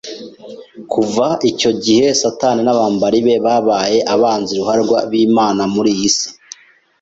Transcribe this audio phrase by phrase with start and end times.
[0.91, 6.29] Kuva icyo gihe Satani n’abambari be babaye abanzi ruharwa b’Imana muri iyi si,